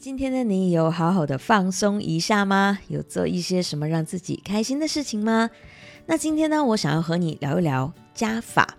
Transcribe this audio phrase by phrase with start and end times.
[0.00, 2.78] 今天的你有好好的放松一下吗？
[2.88, 5.50] 有做一些什么让自己开心的事情吗？
[6.06, 8.78] 那今天呢，我想要和你聊一聊加法，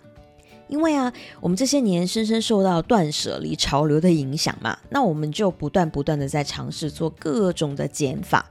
[0.66, 8.44] 因为啊，我们这些年深深受到断舍离潮流的影响嘛，那我们就不断不断的在尝试做各种的减法。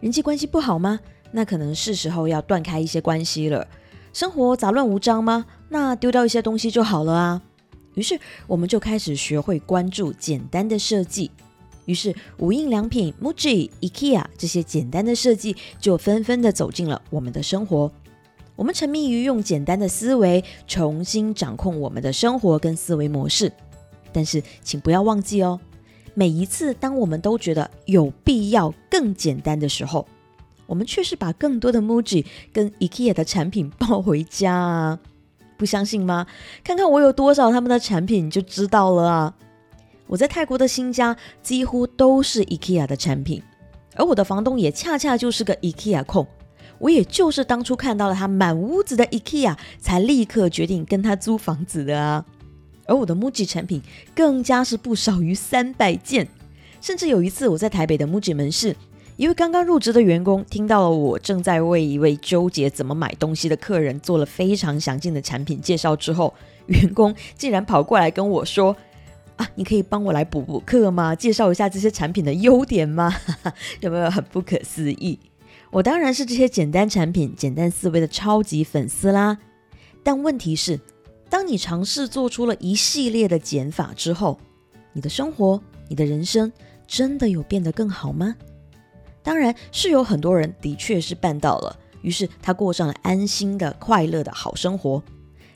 [0.00, 0.98] 人际关系不好吗？
[1.30, 3.64] 那可能是时候要断开一些关系了。
[4.12, 5.46] 生活杂乱无章吗？
[5.68, 7.40] 那丢掉一些东西就好了啊。
[7.94, 8.18] 于是
[8.48, 11.30] 我们就开始学会关注简单的设计。
[11.84, 17.90] 于是无印良品、MUJI、IKEA 这些简单的设计就纷纷的走进了我们的生活。
[18.56, 23.50] 我们沉迷于用简单的思维重新掌控我们的生活跟思维模式。
[24.12, 25.58] 但是请不要忘记哦，
[26.14, 30.06] 每一次当我们都觉得有必要更简单的时候，
[30.66, 34.98] 我们却是把更多的 MUJI 跟 IKEA 的产品抱回家啊。
[35.56, 36.26] 不相信吗？
[36.64, 39.34] 看看我有多少他们的产品，就知道了啊！
[40.10, 43.40] 我在泰国的新家几乎都是 IKEA 的产品，
[43.94, 46.26] 而我的房东也恰恰就是个 IKEA 控。
[46.80, 52.24] 我也就是当初看到了他满屋子的 IKEA，才立刻决定跟他租房子的啊！
[52.86, 53.80] 而我的 MUJI 产品
[54.12, 56.26] 更加是不少于三百件，
[56.80, 58.74] 甚至有一次我在台北的 MUJI 门市。
[59.16, 66.34] 一位刚刚入职的员工听到了我正在为一位纠结怎么买东西的客人做了非常详尽的产品介绍之后，
[66.66, 68.74] 员工竟然跑过来跟我说
[69.40, 71.14] ：“啊，你可以帮我来补补课吗？
[71.14, 73.10] 介绍一下这些产品的优点吗？
[73.80, 75.18] 有没有很不可思议？
[75.70, 79.38] 我当然是这些简单产品、简单思维的超级粉丝啦。
[80.02, 80.78] 但问题是，
[81.30, 84.38] 当你尝试做出了一系列的减法之后，
[84.92, 86.52] 你的生活、你的人生
[86.86, 88.36] 真的有变得更好吗？”
[89.24, 95.02] 当然是有很多人的确是办到了，于是他过上了安心的、快乐的好生活。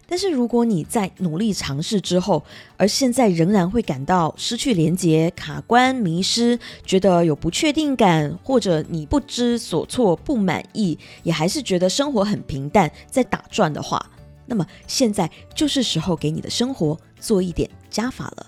[0.07, 2.43] 但是如果你在努力尝试之后，
[2.77, 14.11] 而现在仍然会感到失去连接、卡关、迷失，觉得有不确定感，或者你不知所措、不满意，也还是觉得生活很平淡，在打转的话，
[14.47, 18.47] 那么现在就是时候给你的生活做一点加法了。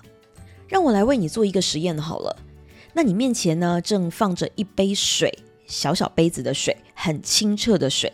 [0.67, 2.35] 让我来为你做一个实验好了。
[2.93, 5.31] 那你面前呢，正放着一杯水，
[5.65, 8.11] 小小杯子的水，很清澈的水。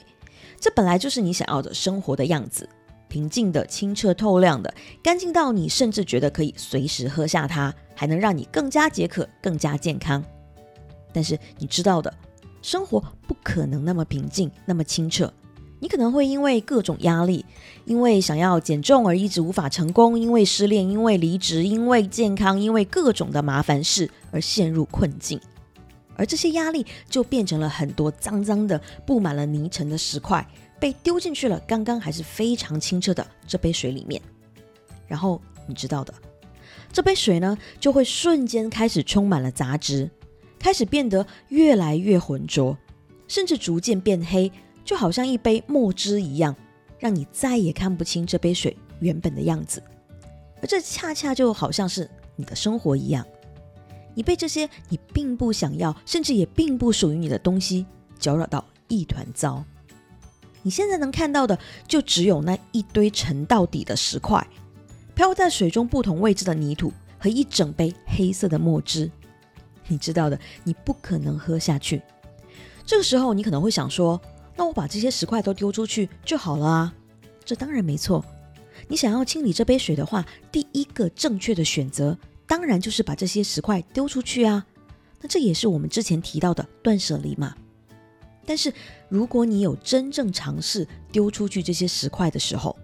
[0.59, 2.69] 这本来就是你想要的生活的样子，
[3.13, 10.23] 平静的、清澈透亮的，干净到你甚至觉得可以随时喝下它，还能让你更加解渴、更加健康。
[11.13, 12.11] 但是你知道的，
[12.63, 15.31] 生活不可能那么平静、那么清澈。
[15.79, 17.45] 你可能会因为各种压力，
[17.85, 25.39] 因为想要减重而一直无法成功，因为失恋，因为离职，因为健康，因为各种的麻烦事而陷入困境，
[26.15, 30.43] 而这些压力就变成了很多脏脏的、布满了泥尘的石块，
[30.83, 34.21] 被丢进去了刚刚还是非常清澈的这杯水里面。
[35.07, 36.13] 然后你知道的，
[36.91, 40.11] 这杯水呢就会瞬间开始充满了杂质，
[40.59, 42.77] 开始变得越来越浑浊，
[43.29, 44.51] 甚至逐渐变黑。
[44.83, 46.53] 就好像一杯墨汁一样，
[46.99, 49.81] 让你再也看不清这杯水原本的样子。
[50.61, 53.25] 而这恰恰就好像是你的生活一样，
[54.13, 57.85] 你被这些你并不想要，甚至也并不属于你的东西
[58.19, 59.63] 搅扰到一团糟。
[60.63, 61.57] 你现在能看到的，
[61.87, 64.45] 就只有那一堆沉到底的石块，
[65.13, 69.11] 漂在水中不同位置的泥土和一整杯黑色的墨汁。
[69.87, 72.01] 你知道的，你不可能喝下去。
[72.85, 74.19] 这个时候，你可能会想说。
[74.55, 76.93] 那我把这些石块都丢出去就好了啊！
[77.43, 78.23] 这当然没错。
[78.87, 82.15] 你想要清理这杯水的话，第一个正确的选择
[82.45, 84.63] 当然就是把这些石块丢出去啊。
[85.21, 87.55] 那这也是我们之前提到的断舍离嘛。
[88.45, 88.73] 但是
[89.09, 92.77] 如果你有真正尝试丢出去这些石块的时候，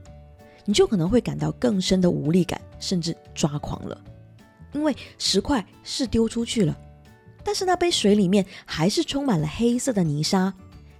[0.65, 3.99] 你就可能会感到更深的无力感，甚至抓狂了。
[4.73, 6.77] 因为石块是丢出去了，
[7.43, 10.53] 但是那杯水里面还是充满了黑色的泥沙。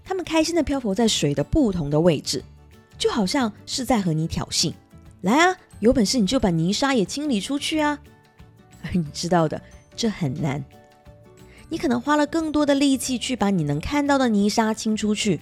[0.03, 2.44] 它们开心的漂浮在水的不同的位置，
[2.98, 4.74] 就好像是在和你挑衅。
[5.22, 8.00] 来啊，有本事你就把泥沙也清理出去啊！
[8.92, 9.62] 你知道的，
[9.96, 10.66] 这很难。
[11.69, 15.39] 你可能花了更多的力气去把你能看到的泥沙清出去，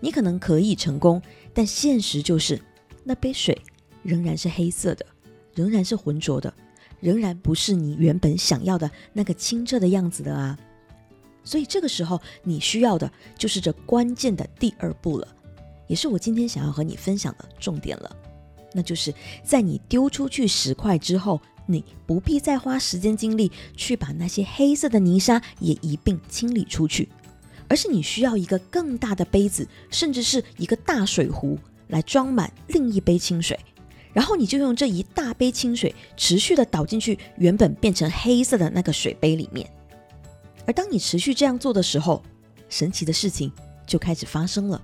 [0.00, 1.22] 你可能可以成功，
[1.52, 2.60] 但现实就是
[3.04, 3.56] 那杯水
[4.02, 5.06] 仍然是黑色的，
[5.54, 6.52] 仍然是浑浊的，
[7.00, 10.58] 仍然不是你原本想要的那个清澈的样子的啊！
[11.44, 15.28] 所以这个时候，你需要的就是这关键的第二步了，
[15.86, 18.16] 也是我今天想要和你分享的重点了。
[18.72, 19.14] 那就是
[19.44, 27.08] 在你丢出去石块之后，你不必再花时间精力去把那些黑色的泥沙也一并清理出去，
[27.68, 31.58] 而是你需要一个更大的杯子，甚至是一个大水壶
[31.88, 33.58] 来装满另一杯清水，
[34.12, 39.68] 然后你就用这一大杯清水持续的倒进去原本变成黑色的那个水杯里面。
[40.66, 42.22] 而当你持续这样做的时候，
[42.68, 43.52] 神奇的事情
[43.86, 44.80] 就开始发生了。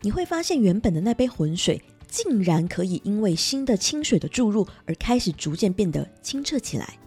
[0.00, 6.98] 你会发现，原本的那杯浑水竟然可以因为新的清水的注入而开始逐渐变得清澈起来。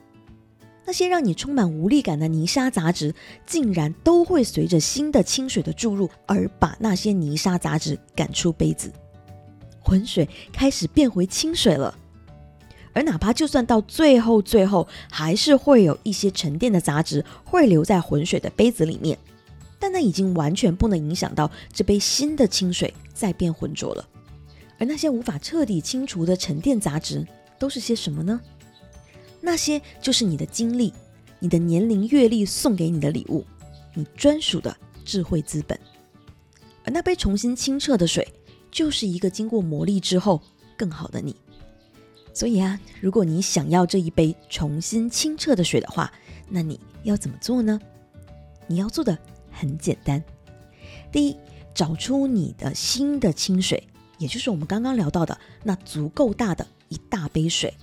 [0.86, 3.14] 那些让你充满无力感的泥沙杂质，
[3.46, 8.92] 竟然都会随着新的清水的注入而把那些泥沙杂质赶出杯子，
[9.80, 11.98] 浑水开始变回清水了。
[12.94, 19.18] 而哪怕就算到最后，最后还是会有一些沉淀的杂质会留在浑水的杯子里面，
[19.80, 24.06] 但那已经完全不能影响到这杯新的清水再变浑浊了。
[24.82, 27.24] 而那些无法彻底清除的沉淀杂质，
[27.60, 28.42] 都是些什么呢？
[29.40, 30.92] 那些就是你的经历、
[31.38, 33.46] 你的年龄、阅历送给你的礼物，
[33.94, 34.76] 你专属的
[35.06, 35.80] 智慧资本。
[36.84, 38.28] 而那杯重新清澈的水，
[38.72, 40.42] 就是一个经过磨砺之后
[40.76, 41.36] 更好的你。
[42.34, 46.12] 所以啊，如果你想要这一杯重新清澈的水的话，
[46.50, 47.80] 那你要怎么做呢？
[48.66, 49.16] 你要做的
[49.52, 50.24] 很简单。
[51.12, 51.38] 第一，
[51.76, 53.88] 找出你的新的清水，
[54.22, 57.74] 也就是我们刚刚聊到的那足够大的一大杯水。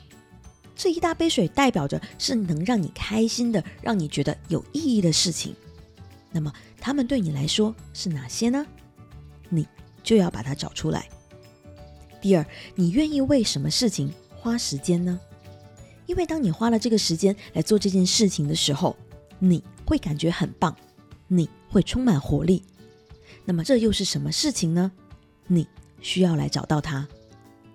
[0.76, 5.52] 这一大杯水代表着是能让你开心的、让你觉得有意义的事情。
[6.31, 8.64] 那么，他们对你来说是哪些呢？
[9.49, 9.67] 你
[10.05, 11.08] 就要把它找出来。
[12.20, 12.46] 第二，
[12.76, 15.19] 你愿意为什么事情花时间呢？
[16.06, 18.96] 因为当你花了这个时间来做这件事情的时候，
[19.41, 20.76] 你会感觉很棒，
[21.26, 22.62] 你会充满活力。
[23.44, 24.93] 那么，这又是什么事情呢？
[25.49, 25.67] 你
[26.00, 27.06] 需要来找到它。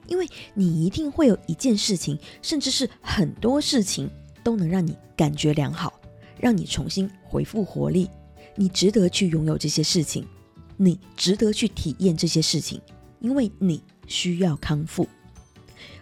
[0.07, 4.09] 因为你一定会有一件事情，甚至是很多事情，
[4.43, 5.93] 都能让你感觉良好，
[6.37, 8.09] 让你重新恢复活力。
[8.55, 10.27] 你值得去拥有这些事情，
[10.75, 12.81] 你值得去体验这些事情，
[13.19, 15.07] 因为你需要康复。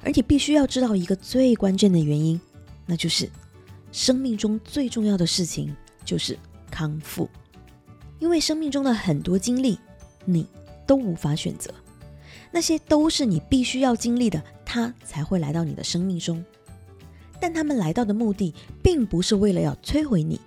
[0.03, 2.41] 而且必须要知道一个最关键的原因，
[2.88, 3.29] 那就是
[3.91, 5.73] 生命中最重要的事情
[6.03, 6.38] 就是
[6.71, 7.29] 康复。
[8.18, 9.77] 因为生命中的很多经历，
[10.25, 10.47] 你
[10.88, 11.71] 都无法选择。
[12.51, 16.44] 那些都是你必须要经历的，它才会来到你的生命中。
[17.39, 18.53] 但他们来到的目的，
[18.83, 20.39] 并不是为了要摧毁你，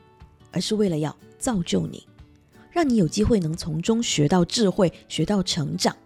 [0.52, 2.06] 而是为了要造就你，
[2.70, 5.96] 让你有机会能从中学到智慧，学到成长。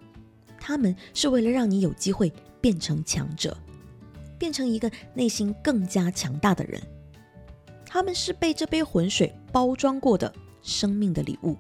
[0.59, 3.57] 他们是为了让你有机会变成强者，
[4.39, 6.81] 变成一个内心更加强大的人。
[7.85, 11.57] 他们是被这杯浑水包装过的生命的礼物。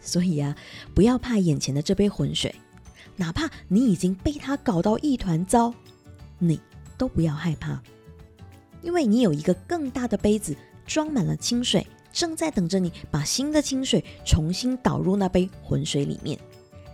[0.00, 0.56] 所以啊，
[0.94, 2.54] 不要怕眼前的这杯浑水。
[3.16, 5.72] 哪怕你已经被他搞到一团糟，
[6.38, 6.60] 你
[6.98, 7.82] 都不要害怕，
[8.82, 10.54] 因为你有一个更大的杯子，
[10.86, 16.38] 装满了清水，正在等着你把新的清水重新倒入那杯浑水里面，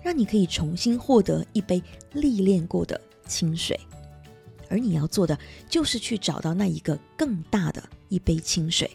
[0.02, 1.82] 让你可以重新获得一杯
[2.12, 3.78] 历练过的清水。
[4.68, 5.38] 而你要做的
[5.68, 8.90] 就是去找到那一个更大的一杯清水，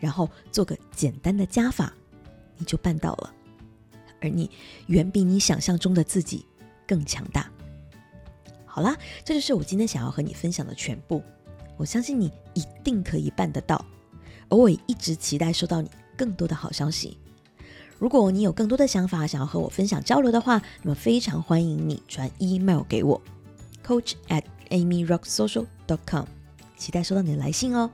[0.00, 1.92] 然后做个简单的加法，
[2.56, 3.32] 你就办到了。
[4.20, 4.50] 而你
[4.86, 6.44] 远比你想象中的自己
[6.86, 7.50] 更强大。
[8.64, 11.22] 好啦，这就是我今天想要和你分享的全部。
[11.76, 13.84] 我相信你一定可以办得到，
[14.48, 17.18] 而我也一直期待收到你更多的好消息。
[17.98, 23.20] 如果你有更多的想法想要和我分享交流的话，那么非常欢迎你传 email 给我
[23.84, 26.24] ，coach at amyrocksocial.com，
[26.76, 27.90] 期待收到你的来信哦。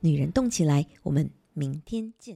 [0.00, 2.24] 女人动起来，我们明天见。